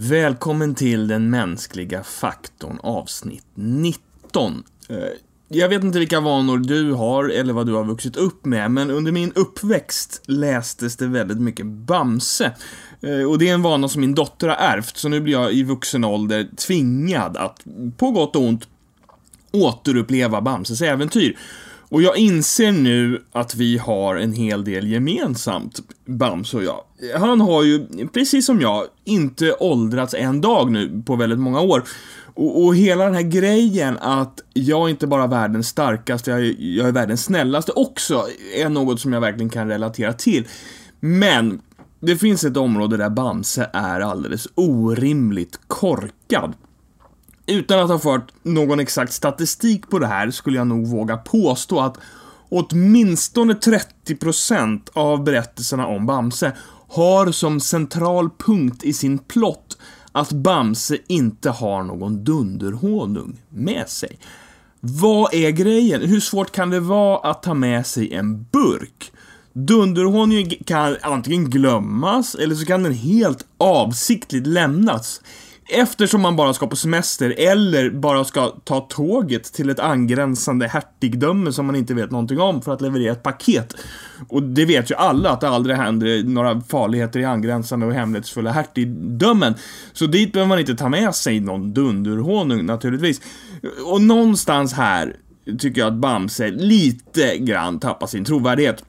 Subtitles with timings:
[0.00, 4.64] Välkommen till den mänskliga faktorn avsnitt 19.
[4.88, 4.96] Eh,
[5.48, 8.90] jag vet inte vilka vanor du har eller vad du har vuxit upp med, men
[8.90, 12.52] under min uppväxt lästes det väldigt mycket Bamse.
[13.00, 15.52] Eh, och det är en vana som min dotter har ärvt, så nu blir jag
[15.52, 17.64] i vuxen ålder tvingad att,
[17.96, 18.68] på gott och ont,
[19.52, 21.36] återuppleva Bamses äventyr.
[21.90, 26.80] Och jag inser nu att vi har en hel del gemensamt, Bamse och jag.
[27.18, 31.84] Han har ju, precis som jag, inte åldrats en dag nu på väldigt många år.
[32.34, 36.54] Och, och hela den här grejen att jag inte bara är världens starkaste, jag är,
[36.58, 40.46] jag är världens snällaste också, är något som jag verkligen kan relatera till.
[41.00, 41.60] Men,
[42.00, 46.54] det finns ett område där Bamse är alldeles orimligt korkad.
[47.48, 51.80] Utan att ha fört någon exakt statistik på det här skulle jag nog våga påstå
[51.80, 51.96] att
[52.48, 56.52] åtminstone 30% av berättelserna om Bamse
[56.88, 59.78] har som central punkt i sin plott
[60.12, 64.18] att Bamse inte har någon dunderhonung med sig.
[64.80, 66.02] Vad är grejen?
[66.02, 69.12] Hur svårt kan det vara att ta med sig en burk?
[69.52, 75.20] Dunderhonung kan antingen glömmas eller så kan den helt avsiktligt lämnas
[75.68, 81.52] eftersom man bara ska på semester eller bara ska ta tåget till ett angränsande hertigdöme
[81.52, 83.74] som man inte vet någonting om för att leverera ett paket.
[84.28, 88.52] Och det vet ju alla att det aldrig händer några farligheter i angränsande och hemlighetsfulla
[88.52, 89.54] hertigdömen.
[89.92, 93.20] Så dit behöver man inte ta med sig någon dunderhonung naturligtvis.
[93.84, 95.16] Och någonstans här
[95.58, 98.84] tycker jag att Bamse lite grann tappar sin trovärdighet.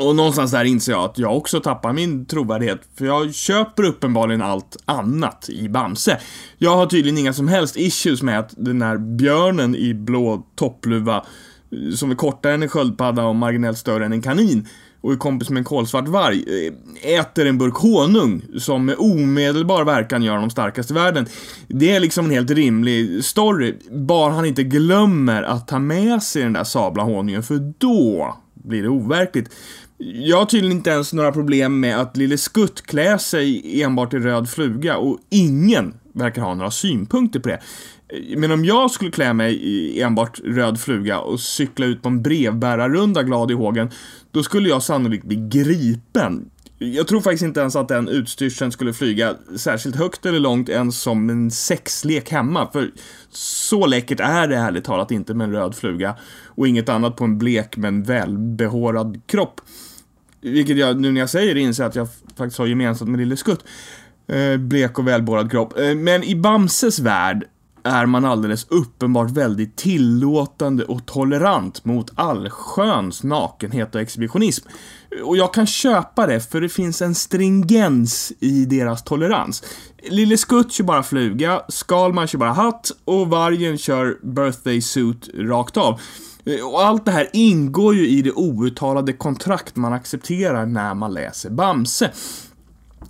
[0.00, 4.42] Och någonstans där inser jag att jag också tappar min trovärdighet, för jag köper uppenbarligen
[4.42, 6.20] allt annat i Bamse.
[6.58, 11.16] Jag har tydligen inga som helst issues med att den här björnen i blå toppluva,
[11.16, 14.68] eh, som är kortare än en sköldpadda och marginellt större än en kanin,
[15.00, 16.44] och är kompis med en kolsvart varg,
[17.04, 21.26] eh, äter en burk honung som med omedelbar verkan gör honom starkast i världen.
[21.68, 26.42] Det är liksom en helt rimlig story, bara han inte glömmer att ta med sig
[26.42, 29.50] den där sabla honungen, för då blir det overkligt.
[30.02, 34.18] Jag har tydligen inte ens några problem med att Lille Skutt klär sig enbart i
[34.18, 37.60] röd fluga och ingen verkar ha några synpunkter på det.
[38.36, 42.22] Men om jag skulle klä mig i enbart röd fluga och cykla ut på en
[42.22, 43.90] brevbärarrunda glad i hågen,
[44.30, 46.50] då skulle jag sannolikt bli gripen.
[46.78, 51.00] Jag tror faktiskt inte ens att den utstyrseln skulle flyga särskilt högt eller långt ens
[51.00, 52.90] som en sexlek hemma, för
[53.30, 56.16] så läckert är det ärligt talat inte med en röd fluga
[56.46, 59.60] och inget annat på en blek men välbehårad kropp.
[60.40, 63.36] Vilket jag, nu när jag säger det, inser att jag faktiskt har gemensamt med Lille
[63.36, 63.64] Skutt.
[64.28, 65.78] Eh, blek och välborrad kropp.
[65.78, 67.44] Eh, men i Bamses värld
[67.82, 74.68] är man alldeles uppenbart väldigt tillåtande och tolerant mot allsköns nakenhet och exhibitionism.
[75.24, 79.62] Och jag kan köpa det, för det finns en stringens i deras tolerans.
[80.08, 85.76] Lille Skutt kör bara fluga, Skalman kör bara hatt och vargen kör birthday suit rakt
[85.76, 86.00] av.
[86.72, 91.50] Och allt det här ingår ju i det outtalade kontrakt man accepterar när man läser
[91.50, 92.10] Bamse.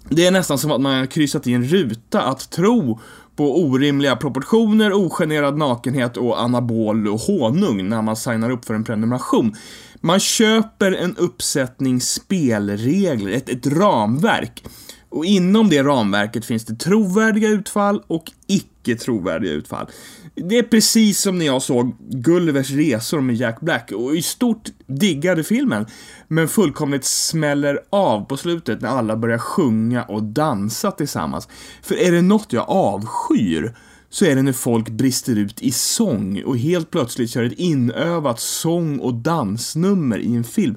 [0.08, 3.00] Det är nästan som att man har kryssat i en ruta att tro
[3.36, 8.84] på orimliga proportioner, ogenerad nakenhet och anabol och honung när man signar upp för en
[8.84, 9.54] prenumeration.
[10.00, 14.64] Man köper en uppsättning spelregler, ett, ett ramverk.
[15.08, 19.86] Och inom det ramverket finns det trovärdiga utfall och icke trovärdiga utfall.
[20.34, 24.68] Det är precis som när jag såg Gullivers resor med Jack Black och i stort
[24.86, 25.86] diggade filmen,
[26.28, 31.48] men fullkomligt smäller av på slutet när alla börjar sjunga och dansa tillsammans.
[31.82, 33.74] För är det något jag avskyr
[34.10, 38.41] så är det när folk brister ut i sång och helt plötsligt kör ett inövat
[38.41, 40.76] sång och dansnummer i en film.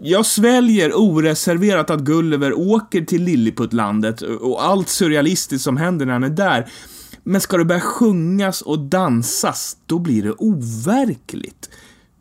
[0.00, 6.24] Jag sväljer oreserverat att Gulliver åker till Lilliputlandet och allt surrealistiskt som händer när han
[6.24, 6.68] är där.
[7.28, 11.70] Men ska det börja sjungas och dansas, då blir det overkligt.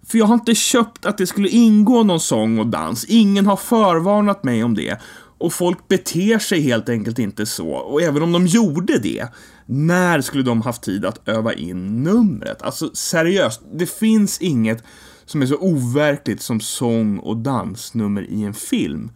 [0.07, 3.05] För jag har inte köpt att det skulle ingå någon sång och dans.
[3.05, 4.97] Ingen har förvarnat mig om det.
[5.37, 7.69] Och folk beter sig helt enkelt inte så.
[7.69, 9.27] Och även om de gjorde det,
[9.65, 12.61] när skulle de haft tid att öva in numret?
[12.61, 14.83] Alltså seriöst, det finns inget
[15.25, 19.11] som är så overkligt som sång och dansnummer i en film.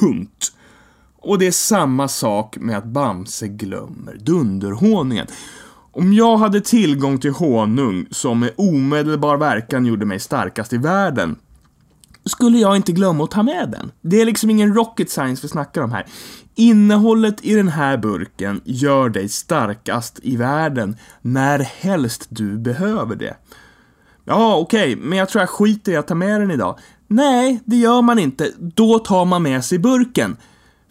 [0.00, 0.52] Punkt.
[1.22, 5.26] Och det är samma sak med att Bamse glömmer dunderhonungen.
[5.92, 11.36] Om jag hade tillgång till honung som med omedelbar verkan gjorde mig starkast i världen,
[12.24, 13.92] skulle jag inte glömma att ta med den.
[14.00, 16.06] Det är liksom ingen rocket science vi snackar om här.
[16.54, 23.36] Innehållet i den här burken gör dig starkast i världen när helst du behöver det.
[24.24, 26.78] Ja, okej, okay, men jag tror jag skiter i att ta med den idag.
[27.06, 28.52] Nej, det gör man inte.
[28.58, 30.36] Då tar man med sig burken.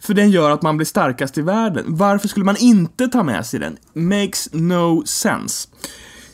[0.00, 1.84] För den gör att man blir starkast i världen.
[1.88, 3.76] Varför skulle man inte ta med sig den?
[3.92, 5.68] Makes no sense.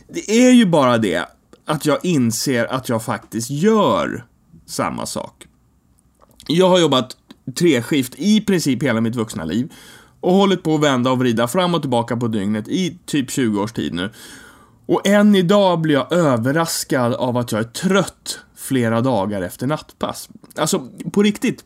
[0.08, 1.28] Det är ju bara det
[1.66, 4.24] att jag inser att jag faktiskt gör
[4.66, 5.46] samma sak.
[6.46, 7.16] Jag har jobbat
[7.58, 9.72] treskift i princip hela mitt vuxna liv
[10.20, 13.62] och hållit på att vända och vrida fram och tillbaka på dygnet i typ 20
[13.62, 14.10] års tid nu.
[14.86, 20.28] Och än idag blir jag överraskad av att jag är trött flera dagar efter nattpass.
[20.56, 21.64] Alltså, på riktigt.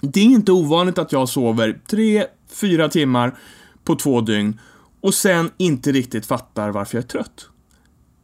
[0.00, 3.38] Det är inte ovanligt att jag sover 3-4 timmar
[3.84, 4.60] på två dygn
[5.00, 7.46] och sen inte riktigt fattar varför jag är trött.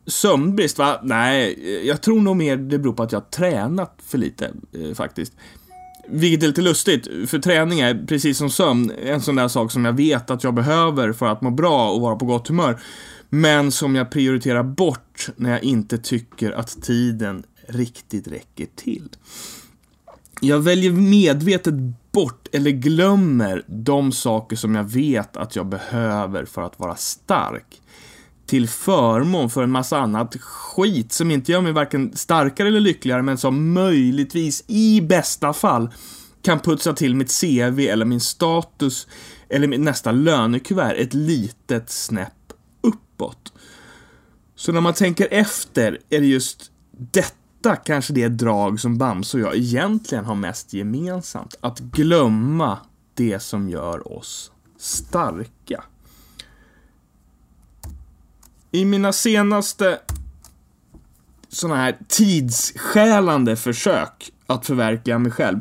[0.07, 1.01] Sömnbrist, va?
[1.03, 4.95] Nej, jag tror nog mer det beror på att jag har tränat för lite, eh,
[4.95, 5.33] faktiskt.
[6.09, 9.85] Vilket är lite lustigt, för träning är, precis som sömn, en sån där sak som
[9.85, 12.81] jag vet att jag behöver för att må bra och vara på gott humör.
[13.29, 19.09] Men som jag prioriterar bort när jag inte tycker att tiden riktigt räcker till.
[20.47, 21.75] Jag väljer medvetet
[22.13, 27.83] bort eller glömmer de saker som jag vet att jag behöver för att vara stark
[28.47, 33.23] till förmån för en massa annat skit som inte gör mig varken starkare eller lyckligare
[33.23, 35.89] men som möjligtvis i bästa fall
[36.43, 39.07] kan putsa till mitt CV eller min status
[39.49, 43.53] eller mitt nästa lönekuvert ett litet snäpp uppåt.
[44.57, 49.43] Så när man tänker efter är det just detta kanske det drag som Bamse och
[49.43, 51.55] jag egentligen har mest gemensamt.
[51.61, 52.79] Att glömma
[53.15, 55.85] det som gör oss starka.
[58.71, 59.99] I mina senaste
[61.49, 65.61] sådana här tidsskälande försök att förverkliga mig själv,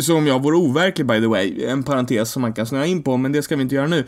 [0.00, 3.16] som jag vore overklig by the way, en parentes som man kan snöa in på,
[3.16, 4.06] men det ska vi inte göra nu.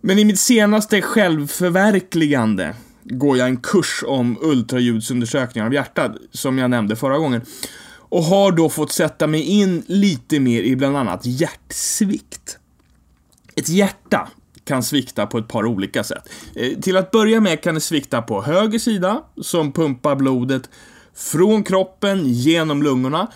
[0.00, 6.70] Men i mitt senaste självförverkligande går jag en kurs om ultraljudsundersökningar av hjärtat, som jag
[6.70, 7.42] nämnde förra gången.
[7.96, 12.58] Och har då fått sätta mig in lite mer i bland annat hjärtsvikt.
[13.56, 14.28] Ett hjärta
[14.64, 16.28] kan svikta på ett par olika sätt.
[16.54, 20.70] Eh, till att börja med kan det svikta på höger sida, som pumpar blodet
[21.14, 23.32] från kroppen genom lungorna.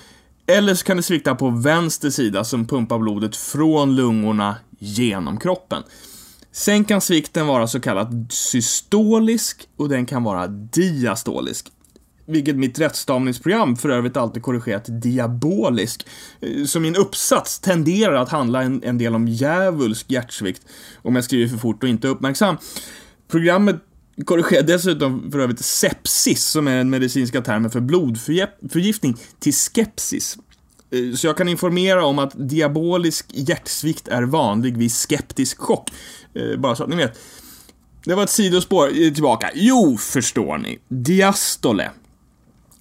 [0.47, 5.83] Eller så kan det svikta på vänster sida, som pumpar blodet från lungorna genom kroppen.
[6.56, 11.67] Sen kan svikten vara så kallad systolisk och den kan vara diastolisk
[12.26, 16.06] vilket mitt rättstavningsprogram för övrigt alltid korrigerat till diabolisk.
[16.41, 20.62] Eh, så min uppsats tenderar att handla en, en del om djävulsk hjärtsvikt,
[21.03, 22.56] om jag skriver för fort och inte är uppmärksam.
[23.29, 23.76] Programmet
[24.25, 30.38] korrigerar dessutom för övrigt sepsis, som är den medicinska termen för blodförgiftning, till skepsis.
[30.91, 35.91] Eh, så jag kan informera om att diabolisk hjärtsvikt är vanlig vid skeptisk chock,
[36.35, 37.19] eh, bara så att ni vet.
[38.05, 39.50] Det var ett sidospår eh, tillbaka.
[39.55, 40.79] Jo, förstår ni.
[40.88, 41.91] Diastole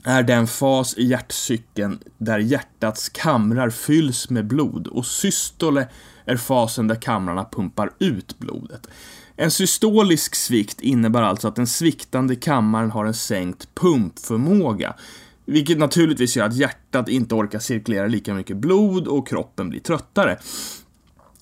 [0.03, 5.87] är den fas i hjärtcykeln där hjärtats kamrar fylls med blod och systole
[6.25, 8.87] är fasen där kamrarna pumpar ut blodet.
[9.35, 14.95] En systolisk svikt innebär alltså att den sviktande kammaren har en sänkt pumpförmåga,
[15.45, 20.39] vilket naturligtvis gör att hjärtat inte orkar cirkulera lika mycket blod och kroppen blir tröttare.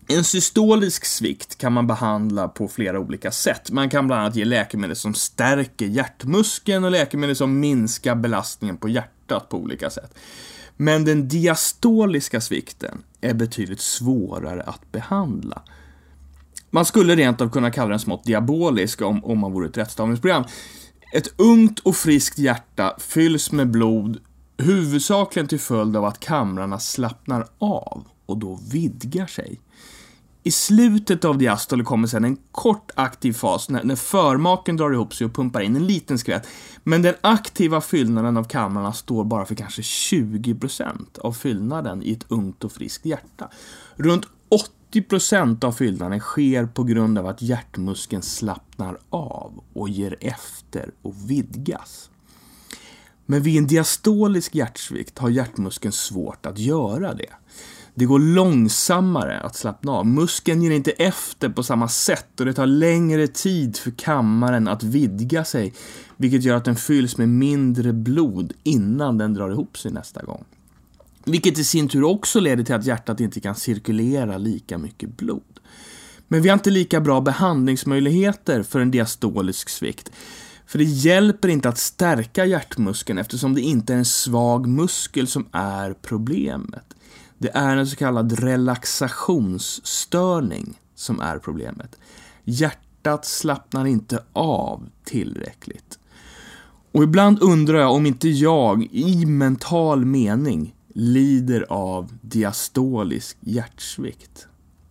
[0.07, 3.71] En systolisk svikt kan man behandla på flera olika sätt.
[3.71, 8.89] Man kan bland annat ge läkemedel som stärker hjärtmuskeln och läkemedel som minskar belastningen på
[8.89, 10.13] hjärtat på olika sätt.
[10.77, 15.61] Men den diastoliska svikten är betydligt svårare att behandla.
[16.69, 20.43] Man skulle rent av kunna kalla den smått diabolisk om, om man vore ett rättstavningsprogram.
[21.15, 24.19] Ett ungt och friskt hjärta fylls med blod
[24.57, 29.59] huvudsakligen till följd av att kamrarna slappnar av och då vidgar sig.
[30.43, 35.13] I slutet av diastole kommer sedan en kort aktiv fas när, när förmaken drar ihop
[35.13, 36.47] sig och pumpar in en liten skvätt.
[36.83, 42.25] Men den aktiva fyllnaden av kamrarna står bara för kanske 20% av fyllnaden i ett
[42.27, 43.49] ungt och friskt hjärta.
[43.95, 44.27] Runt
[44.93, 51.15] 80% av fyllnaden sker på grund av att hjärtmuskeln slappnar av och ger efter och
[51.29, 52.09] vidgas.
[53.25, 57.29] Men vid en diastolisk hjärtsvikt har hjärtmuskeln svårt att göra det.
[57.95, 60.05] Det går långsammare att slappna av.
[60.05, 64.83] Muskeln ger inte efter på samma sätt och det tar längre tid för kammaren att
[64.83, 65.73] vidga sig,
[66.17, 70.45] vilket gör att den fylls med mindre blod innan den drar ihop sig nästa gång.
[71.25, 75.59] Vilket i sin tur också leder till att hjärtat inte kan cirkulera lika mycket blod.
[76.27, 80.11] Men vi har inte lika bra behandlingsmöjligheter för en diastolisk svikt.
[80.65, 85.47] För det hjälper inte att stärka hjärtmuskeln eftersom det inte är en svag muskel som
[85.51, 86.95] är problemet.
[87.37, 91.99] Det är en så kallad relaxationsstörning som är problemet.
[92.43, 95.99] Hjärtat slappnar inte av tillräckligt.
[96.91, 104.47] Och ibland undrar jag om inte jag, i mental mening, lider av diastolisk hjärtsvikt.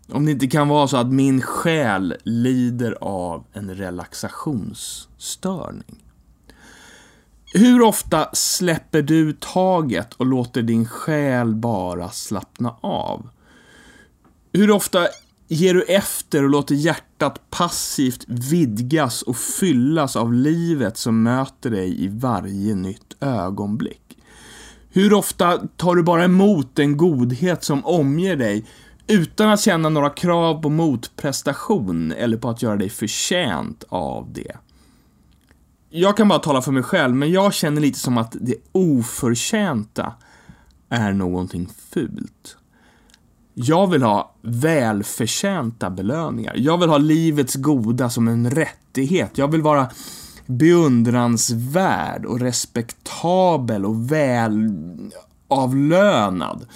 [0.08, 6.02] Om det inte kan vara så att min själ lider av en relaxationsstörning.
[7.54, 13.28] Hur ofta släpper du taget och låter din själ bara slappna av?
[14.52, 15.06] Hur ofta
[15.48, 22.04] ger du efter och låter hjärtat passivt vidgas och fyllas av livet som möter dig
[22.04, 24.01] i varje nytt ögonblick?
[24.92, 28.66] Hur ofta tar du bara emot den godhet som omger dig
[29.06, 34.56] utan att känna några krav på motprestation eller på att göra dig förtjänt av det?
[35.90, 40.12] Jag kan bara tala för mig själv, men jag känner lite som att det oförtjänta
[40.88, 42.56] är någonting fult.
[43.54, 46.54] Jag vill ha välförtjänta belöningar.
[46.56, 49.38] Jag vill ha livets goda som en rättighet.
[49.38, 49.90] Jag vill vara
[50.46, 54.12] beundransvärd och respektabel och
[55.48, 56.66] välavlönad.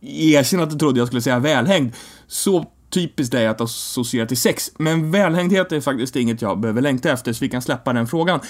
[0.00, 1.92] Erkänn att du trodde jag skulle säga välhängd.
[2.26, 4.70] Så typiskt dig att associera till sex.
[4.78, 8.40] Men välhängdhet är faktiskt inget jag behöver längta efter, så vi kan släppa den frågan.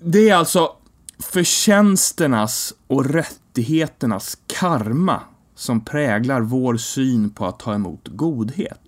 [0.00, 0.72] Det är alltså
[1.18, 5.20] förtjänsternas och rättigheternas karma
[5.54, 8.81] som präglar vår syn på att ta emot godhet.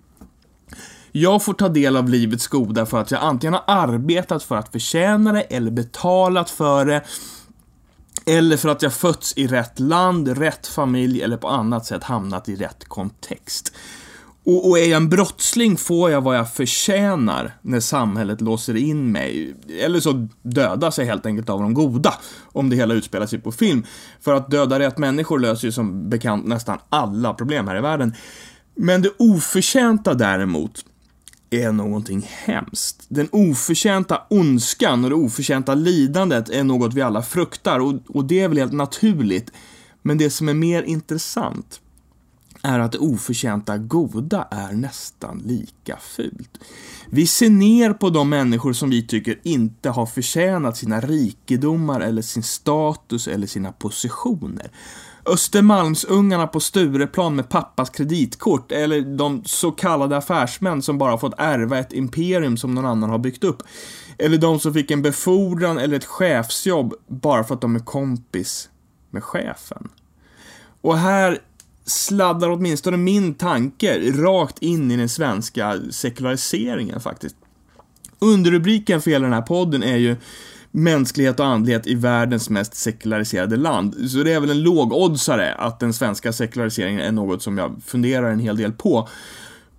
[1.17, 4.71] Jag får ta del av livets goda för att jag antingen har arbetat för att
[4.71, 7.01] förtjäna det eller betalat för det.
[8.25, 12.49] Eller för att jag fötts i rätt land, rätt familj eller på annat sätt hamnat
[12.49, 13.73] i rätt kontext.
[14.45, 19.11] Och, och är jag en brottsling får jag vad jag förtjänar när samhället låser in
[19.11, 19.55] mig.
[19.81, 22.13] Eller så dödas jag helt enkelt av de goda,
[22.51, 23.85] om det hela utspelar sig på film.
[24.21, 28.15] För att döda rätt människor löser ju som bekant nästan alla problem här i världen.
[28.75, 30.85] Men det oförtjänta däremot
[31.63, 33.05] är någonting hemskt.
[33.07, 38.39] Den oförtjänta ondskan och det oförtjänta lidandet är något vi alla fruktar och, och det
[38.39, 39.51] är väl helt naturligt.
[40.01, 41.81] Men det som är mer intressant
[42.65, 46.59] är att det oförtjänta goda är nästan lika fult.
[47.09, 52.21] Vi ser ner på de människor som vi tycker inte har förtjänat sina rikedomar eller
[52.21, 54.71] sin status eller sina positioner.
[55.25, 61.79] Östermalmsungarna på Stureplan med pappas kreditkort eller de så kallade affärsmän som bara fått ärva
[61.79, 63.63] ett imperium som någon annan har byggt upp.
[64.17, 68.69] Eller de som fick en befordran eller ett chefsjobb bara för att de är kompis
[69.11, 69.89] med chefen.
[70.81, 71.39] Och här
[71.85, 77.35] sladdar åtminstone min tanke rakt in i den svenska sekulariseringen faktiskt.
[78.19, 80.15] Underrubriken för hela den här podden är ju
[80.71, 84.11] mänsklighet och andlighet i världens mest sekulariserade land.
[84.11, 88.31] Så det är väl en lågoddsare att den svenska sekulariseringen är något som jag funderar
[88.31, 89.09] en hel del på.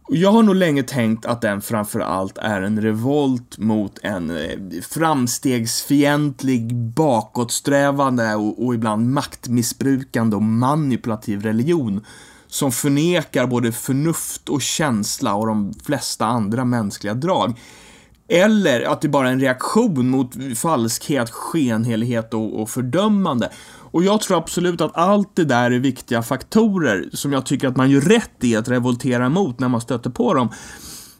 [0.08, 6.76] Jag har nog länge tänkt att den framförallt är en revolt mot en eh, framstegsfientlig,
[6.76, 12.04] bakåtsträvande och, och ibland maktmissbrukande och manipulativ religion
[12.46, 17.58] som förnekar både förnuft och känsla och de flesta andra mänskliga drag.
[18.28, 23.50] Eller att det bara är en reaktion mot falskhet, skenhelighet och, och fördömande.
[23.90, 27.76] Och jag tror absolut att allt det där är viktiga faktorer som jag tycker att
[27.76, 30.48] man gör rätt i att revoltera mot när man stöter på dem.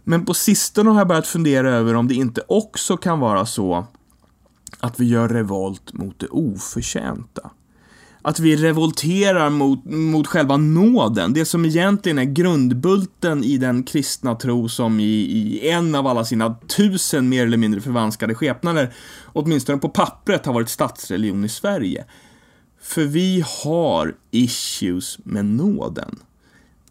[0.04, 3.87] Men på sistone har jag börjat fundera över om det inte också kan vara så
[4.80, 7.50] att vi gör revolt mot det oförtjänta.
[8.23, 14.35] Att vi revolterar mot, mot själva nåden, det som egentligen är grundbulten i den kristna
[14.35, 18.94] tro som i, i en av alla sina tusen mer eller mindre förvanskade skepnader,
[19.25, 22.04] åtminstone på pappret, har varit statsreligion i Sverige.
[22.87, 26.19] För vi har issues med nåden.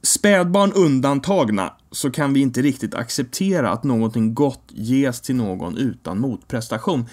[0.02, 6.20] Spädbarn undantagna så kan vi inte riktigt acceptera att någonting gott ges till någon utan
[6.20, 7.06] motprestation,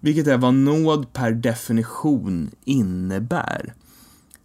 [0.00, 3.74] vilket är vad nåd per definition innebär.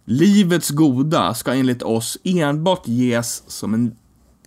[0.04, 3.96] Livets goda ska enligt oss enbart ges som en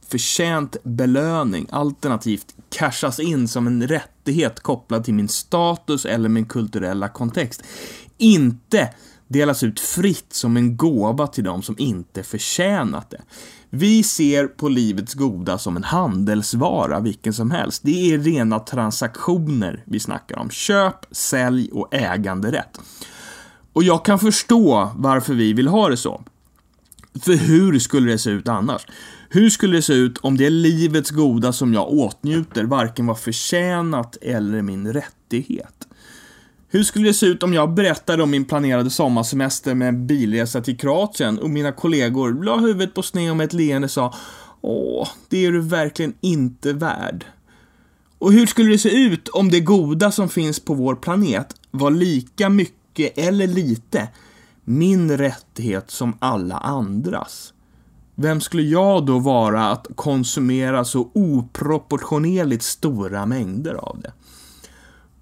[0.08, 7.10] förtjänt belöning, alternativt cashas in som en rättighet kopplad till min status eller min kulturella
[7.10, 7.64] kontext.
[8.18, 8.90] Inte
[9.30, 13.22] delas ut fritt som en gåva till de som inte förtjänat det.
[13.70, 17.82] Vi ser på livets goda som en handelsvara, vilken som helst.
[17.84, 20.50] Det är rena transaktioner vi snackar om.
[20.50, 22.80] Köp, sälj och äganderätt.
[23.74, 26.24] Och jag kan förstå varför vi vill ha det så.
[27.22, 28.86] För hur skulle det se ut annars?
[29.30, 34.18] Hur skulle det se ut om det livets goda som jag åtnjuter varken var förtjänat
[34.22, 35.89] eller min rättighet?
[36.72, 40.62] Hur skulle det se ut om jag berättade om min planerade sommarsemester med en bilresa
[40.62, 44.14] till Kroatien och mina kollegor la huvudet på sned och med ett leende sa
[44.62, 47.26] Åh, det är du verkligen inte värd.
[48.18, 51.92] Och hur skulle det se ut om det goda som finns på vår planet var
[51.92, 54.08] lika mycket eller lite
[54.64, 57.54] min rättighet som alla andras.
[58.16, 64.14] Vem skulle jag då vara att konsumera så oproportionerligt stora mängder av det?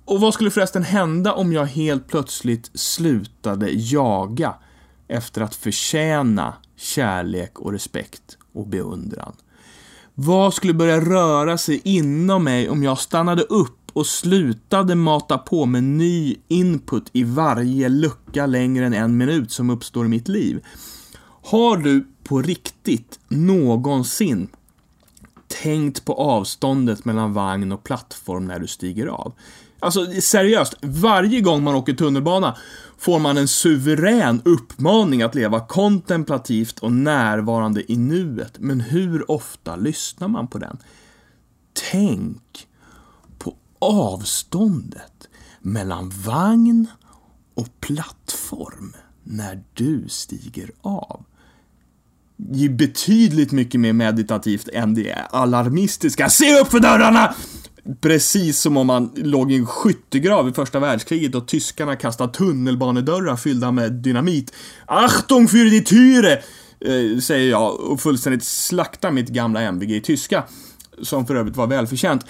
[0.07, 4.55] Och vad skulle förresten hända om jag helt plötsligt slutade jaga
[5.07, 9.35] efter att förtjäna kärlek och respekt och beundran?
[10.13, 15.65] Vad skulle börja röra sig inom mig om jag stannade upp och slutade mata på
[15.65, 20.65] med ny input i varje lucka längre än en minut som uppstår i mitt liv?
[21.43, 24.47] Har du på riktigt någonsin
[25.63, 29.33] tänkt på avståndet mellan vagn och plattform när du stiger av?
[29.79, 32.57] Alltså seriöst, varje gång man åker tunnelbana
[32.97, 38.59] får man en suverän uppmaning att leva kontemplativt och närvarande i nuet.
[38.59, 40.77] Men hur ofta lyssnar man på den?
[41.91, 42.67] Tänk
[43.37, 45.27] på avståndet
[45.59, 46.87] mellan vagn
[47.53, 48.93] och plattform
[49.23, 51.23] när du stiger av
[52.37, 56.29] Det är betydligt mycket mer meditativt än det alarmistiska.
[56.29, 57.35] Se upp för dörrarna!
[58.01, 63.35] Precis som om man låg i en skyttegrav i första världskriget och tyskarna kastade tunnelbanedörrar
[63.35, 64.53] fyllda med dynamit.
[64.85, 66.41] Achtung für die Türe!
[66.79, 70.43] Eh, säger jag och fullständigt slaktar mitt gamla MVG i tyska.
[71.01, 72.25] Som för övrigt var välförtjänt.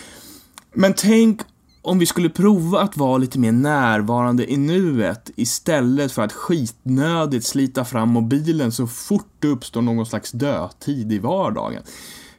[0.74, 1.42] Men tänk
[1.82, 7.46] om vi skulle prova att vara lite mer närvarande i nuet istället för att skitnödigt
[7.46, 11.84] slita fram mobilen så fort det uppstår någon slags dödtid i vardagen.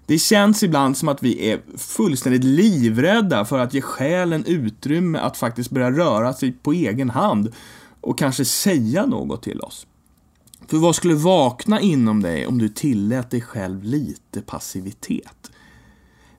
[0.08, 5.36] Det känns ibland som att vi är fullständigt livrädda för att ge själen utrymme att
[5.36, 7.52] faktiskt börja röra sig på egen hand
[8.00, 9.86] och kanske säga något till oss.
[10.66, 15.50] För vad skulle vakna inom dig om du tillät dig själv lite passivitet?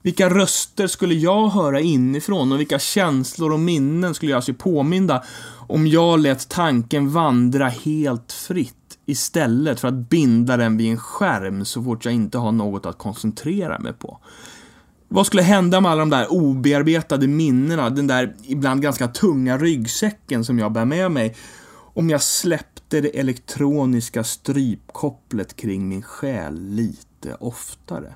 [0.02, 4.58] Vilka röster skulle jag höra inifrån och vilka känslor och minnen skulle jag alltså sig
[4.58, 5.24] påminda
[5.68, 8.79] om jag lät tanken vandra helt fritt
[9.10, 12.98] istället för att binda den vid en skärm så fort jag inte har något att
[12.98, 14.20] koncentrera mig på.
[15.08, 20.44] Vad skulle hända med alla de där obearbetade minnena, den där ibland ganska tunga ryggsäcken
[20.44, 21.36] som jag bär med mig,
[21.94, 28.14] om jag släppte det elektroniska strypkopplet kring min själ lite oftare?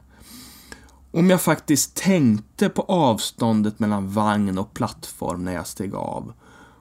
[1.10, 6.32] Om jag faktiskt tänkte på avståndet mellan vagn och plattform när jag steg av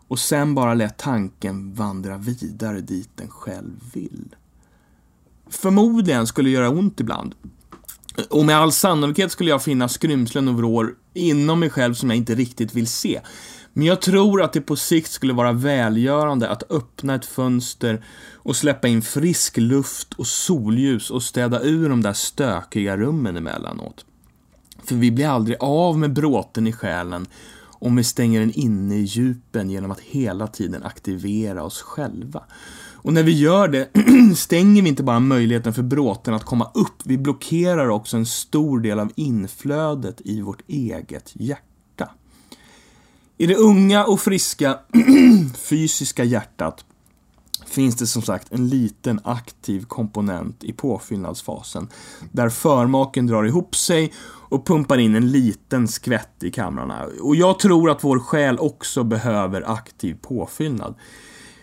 [0.08, 4.36] och sen bara lät tanken vandra vidare dit den själv vill.
[5.50, 7.36] Förmodligen skulle det göra ont ibland.
[8.30, 12.18] Och med all sannolikhet skulle jag finna skrymslen och vrår inom mig själv som jag
[12.18, 13.22] inte riktigt vill se.
[13.74, 18.56] Men jag tror att det på sikt skulle vara välgörande att öppna ett fönster och
[18.56, 24.06] släppa in frisk luft och solljus och städa ur de där stökiga rummen emellanåt.
[24.84, 27.28] För vi blir aldrig av med bråten i själen
[27.84, 32.44] om vi stänger den inne i djupen genom att hela tiden aktivera oss själva.
[32.94, 33.90] Och när vi gör det
[34.36, 38.80] stänger vi inte bara möjligheten för bråten att komma upp, vi blockerar också en stor
[38.80, 42.10] del av inflödet i vårt eget hjärta.
[43.38, 44.80] I det unga och friska
[45.58, 46.86] fysiska hjärtat
[47.74, 51.90] finns det som sagt en liten aktiv komponent i påfyllnadsfasen
[52.32, 57.06] där förmaken drar ihop sig och pumpar in en liten skvätt i kamrarna.
[57.22, 60.96] Och jag tror att vår själ också behöver aktiv påfyllnad.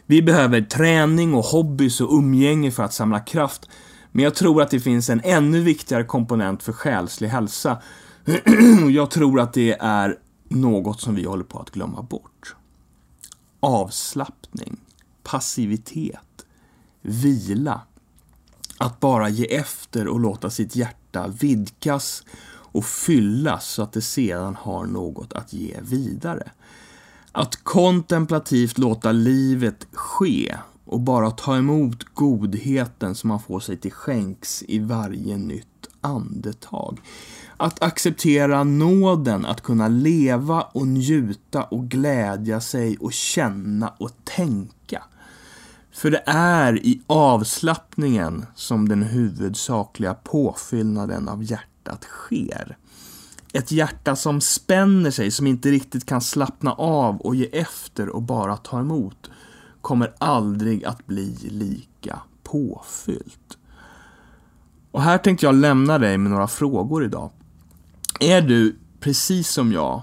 [0.06, 3.68] Vi behöver träning och hobbys och umgänge för att samla kraft.
[4.12, 7.82] Men jag tror att det finns en ännu viktigare komponent för själslig hälsa.
[8.90, 10.18] jag tror att det är
[10.48, 12.54] något som vi håller på att glömma bort.
[13.60, 14.76] Avslappning
[15.22, 16.46] passivitet,
[17.02, 17.80] vila,
[18.78, 22.24] att bara ge efter och låta sitt hjärta vidgas
[22.72, 26.50] och fyllas så att det sedan har något att ge vidare.
[27.32, 33.92] Att kontemplativt låta livet ske och bara ta emot godheten som man får sig till
[33.92, 35.66] skänks i varje nytt
[36.00, 37.00] andetag.
[37.56, 45.04] Att acceptera nåden att kunna leva och njuta och glädja sig och känna och tänka.
[46.00, 52.76] För det är i avslappningen som den huvudsakliga påfyllnaden av hjärtat sker.
[53.52, 58.22] Ett hjärta som spänner sig, som inte riktigt kan slappna av och ge efter och
[58.22, 59.30] bara ta emot,
[59.80, 63.58] kommer aldrig att bli lika påfyllt.
[64.90, 67.30] Och här tänkte jag lämna dig med några frågor idag.
[68.20, 70.02] Är du, precis som jag,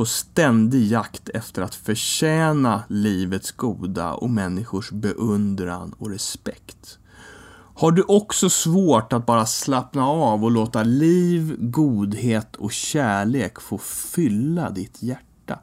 [0.00, 6.98] på ständig jakt efter att förtjäna livets goda och människors beundran och respekt?
[7.74, 13.78] Har du också svårt att bara slappna av och låta liv, godhet och kärlek få
[13.78, 15.58] fylla ditt hjärta?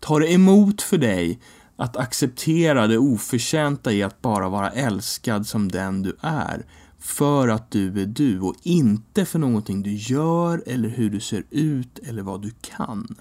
[0.00, 1.40] Tar det emot för dig
[1.76, 6.66] Att acceptera det oförtjänta i att bara vara älskad som den du är.
[6.98, 11.44] För att du är du och inte för någonting du gör eller hur du ser
[11.50, 13.16] ut eller vad du kan.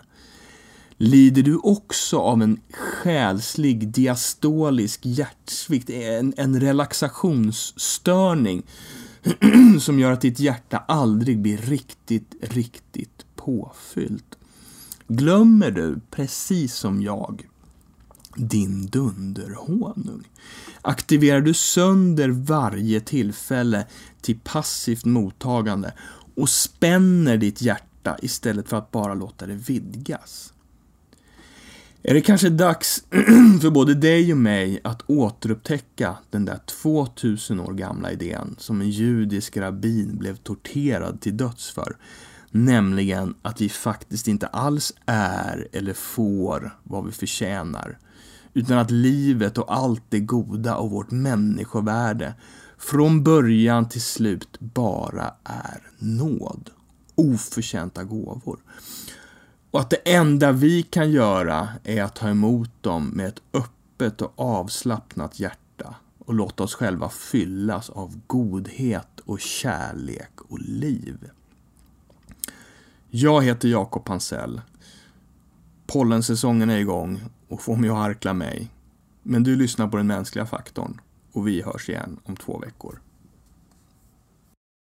[1.00, 8.64] Lider du också av en själslig diastolisk hjärtsvikt, en, en relaxationsstörning
[9.80, 14.38] som gör att ditt hjärta aldrig blir riktigt, riktigt påfyllt?
[15.08, 17.48] Glömmer du, precis som jag,
[18.36, 20.24] din dunderhonung?
[20.82, 23.88] Aktiverar du sönder varje tillfälle
[24.22, 25.94] till passivt mottagande
[26.36, 30.54] och spänner ditt hjärta istället för att bara låta det vidgas?
[32.04, 33.04] Är det kanske dags
[33.62, 38.90] för både dig och mig att återupptäcka den där 2000 år gamla idén som en
[38.90, 41.98] judisk rabbin blev torterad till döds för?
[42.52, 47.98] Nämligen att vi faktiskt inte alls är eller får vad vi förtjänar.
[48.54, 52.34] Utan att livet och allt det goda och vårt människovärde
[52.78, 56.70] från början till slut bara är nåd.
[57.16, 58.60] Oförtjänta gåvor.
[59.78, 64.22] Och att det enda vi kan göra är att ta emot dem med ett öppet
[64.22, 71.30] och avslappnat hjärta och låta oss själva fyllas av godhet och kärlek och liv.
[73.10, 74.62] Jag heter Jakob Hansell.
[75.88, 78.72] Pollensäsongen är igång och får mig att harkla mig.
[79.24, 83.02] Men du lyssnar på den mänskliga faktorn och vi hörs igen om två veckor.